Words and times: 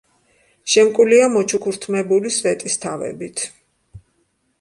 შემკულია 0.75 1.27
მოჩუქურთმებული 1.33 2.31
სვეტისთავებით. 2.37 3.45